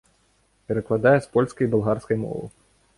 [0.71, 2.55] Перакладае з польскай і балгарскай моваў.